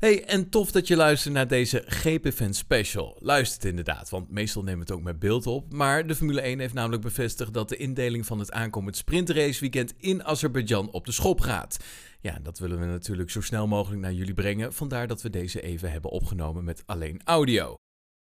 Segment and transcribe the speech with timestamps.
[0.00, 3.16] Hey, en tof dat je luistert naar deze GP-fan special.
[3.18, 5.72] Luistert inderdaad, want meestal nemen we het ook met beeld op.
[5.72, 10.24] Maar de Formule 1 heeft namelijk bevestigd dat de indeling van het aankomend sprintraceweekend in
[10.24, 11.76] Azerbeidzjan op de schop gaat.
[12.20, 14.72] Ja, dat willen we natuurlijk zo snel mogelijk naar jullie brengen.
[14.72, 17.74] Vandaar dat we deze even hebben opgenomen met alleen audio.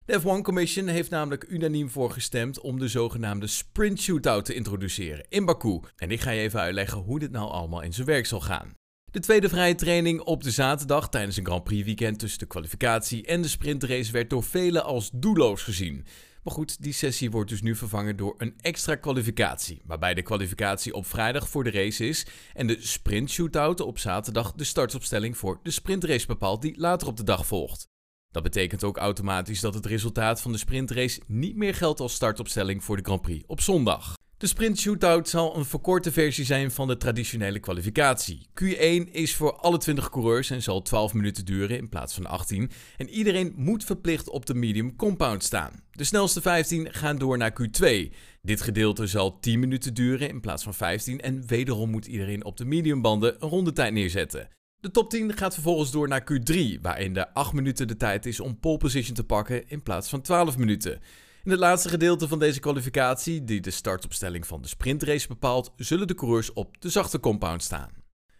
[0.05, 5.45] De F1 Commission heeft namelijk unaniem voorgestemd om de zogenaamde sprint shootout te introduceren in
[5.45, 5.79] Baku.
[5.95, 8.73] En ik ga je even uitleggen hoe dit nou allemaal in zijn werk zal gaan.
[9.11, 13.25] De tweede vrije training op de zaterdag tijdens een Grand Prix weekend tussen de kwalificatie
[13.25, 16.05] en de sprintrace werd door velen als doelloos gezien.
[16.43, 20.93] Maar goed, die sessie wordt dus nu vervangen door een extra kwalificatie, waarbij de kwalificatie
[20.93, 25.59] op vrijdag voor de race is en de sprint shootout op zaterdag de startopstelling voor
[25.63, 27.87] de sprintrace bepaalt die later op de dag volgt.
[28.31, 32.83] Dat betekent ook automatisch dat het resultaat van de sprintrace niet meer geldt als startopstelling
[32.83, 34.18] voor de Grand Prix op zondag.
[34.39, 38.47] De sprint shootout zal een verkorte versie zijn van de traditionele kwalificatie.
[38.63, 42.71] Q1 is voor alle 20 coureurs en zal 12 minuten duren in plaats van 18.
[42.97, 45.71] En iedereen moet verplicht op de medium compound staan.
[45.91, 48.13] De snelste 15 gaan door naar Q2.
[48.41, 52.57] Dit gedeelte zal 10 minuten duren in plaats van 15 en wederom moet iedereen op
[52.57, 54.47] de mediumbanden een rondetijd neerzetten.
[54.79, 58.39] De top 10 gaat vervolgens door naar Q3, waarin de 8 minuten de tijd is
[58.39, 61.01] om pole position te pakken in plaats van 12 minuten.
[61.43, 66.07] In het laatste gedeelte van deze kwalificatie, die de startopstelling van de sprintrace bepaalt, zullen
[66.07, 67.89] de coureurs op de zachte compound staan.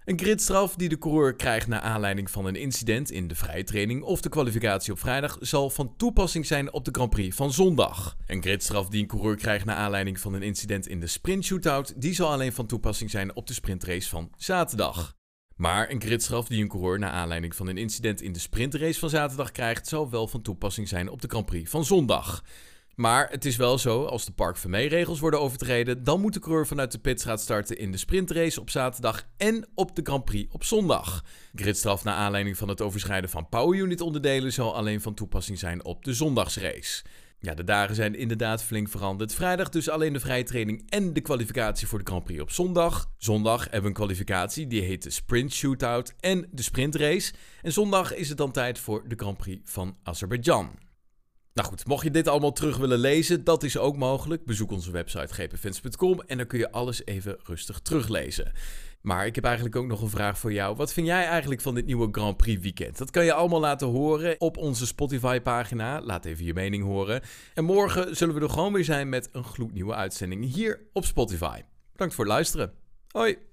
[0.05, 4.03] Een gridstraf die de coureur krijgt naar aanleiding van een incident in de vrije training
[4.03, 8.17] of de kwalificatie op vrijdag zal van toepassing zijn op de Grand Prix van zondag.
[8.25, 12.01] Een gridstraf die een coureur krijgt naar aanleiding van een incident in de sprint shootout,
[12.01, 15.15] die zal alleen van toepassing zijn op de sprintrace van zaterdag.
[15.55, 19.09] Maar een gridstraf die een coureur naar aanleiding van een incident in de sprintrace van
[19.09, 22.43] zaterdag krijgt, zal wel van toepassing zijn op de Grand Prix van zondag.
[22.99, 26.67] Maar het is wel zo, als de Park regels worden overtreden, dan moet de coureur
[26.67, 30.63] vanuit de pitstraat starten in de sprintrace op zaterdag en op de Grand Prix op
[30.63, 31.23] zondag.
[31.55, 35.85] Gridstraf naar aanleiding van het overschrijden van power unit onderdelen zal alleen van toepassing zijn
[35.85, 37.03] op de zondagsrace.
[37.39, 39.33] Ja, de dagen zijn inderdaad flink veranderd.
[39.33, 43.11] Vrijdag dus alleen de vrije training en de kwalificatie voor de Grand Prix op zondag.
[43.17, 47.33] Zondag hebben we een kwalificatie, die heet de Sprint Shootout en de Sprintrace.
[47.61, 50.88] En zondag is het dan tijd voor de Grand Prix van Azerbeidzjan.
[51.53, 54.45] Nou goed, mocht je dit allemaal terug willen lezen, dat is ook mogelijk.
[54.45, 58.51] Bezoek onze website gpfans.com en dan kun je alles even rustig teruglezen.
[59.01, 60.75] Maar ik heb eigenlijk ook nog een vraag voor jou.
[60.75, 62.97] Wat vind jij eigenlijk van dit nieuwe Grand Prix weekend?
[62.97, 66.01] Dat kan je allemaal laten horen op onze Spotify-pagina.
[66.01, 67.21] Laat even je mening horen.
[67.53, 71.61] En morgen zullen we er gewoon weer zijn met een gloednieuwe uitzending hier op Spotify.
[71.91, 72.73] Bedankt voor het luisteren.
[73.11, 73.48] Hoi!